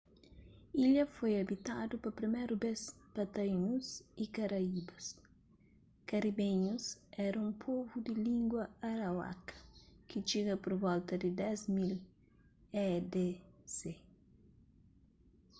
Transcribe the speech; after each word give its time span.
ilha 0.81 1.03
foi 1.15 1.33
abitadu 1.43 1.93
pa 2.03 2.09
priméru 2.19 2.53
bês 2.63 2.81
pa 3.13 3.23
taínus 3.35 3.87
y 4.23 4.25
karaíbas 4.35 5.05
karibenhus 6.09 6.85
éra 7.27 7.37
un 7.47 7.51
povu 7.63 7.95
di 8.05 8.13
língua 8.27 8.63
arawaka 8.89 9.55
ki 10.07 10.17
txiga 10.27 10.55
pur 10.63 10.73
volta 10.85 11.13
di 11.23 11.29
10.000 11.41 11.97
e.d.c 12.87 13.69